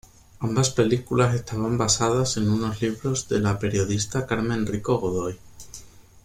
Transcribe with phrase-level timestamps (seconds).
[0.39, 5.37] Ambas películas estaban basadas en unos libros de la periodista Carmen Rico-Godoy.